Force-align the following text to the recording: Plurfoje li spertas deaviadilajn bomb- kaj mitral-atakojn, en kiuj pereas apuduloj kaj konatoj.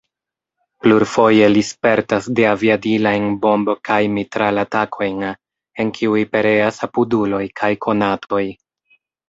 Plurfoje 0.85 1.49
li 1.51 1.61
spertas 1.67 2.29
deaviadilajn 2.39 3.29
bomb- 3.45 3.71
kaj 3.91 3.99
mitral-atakojn, 4.15 5.23
en 5.85 5.95
kiuj 6.01 6.19
pereas 6.35 6.85
apuduloj 6.91 7.47
kaj 7.63 7.73
konatoj. 7.89 8.45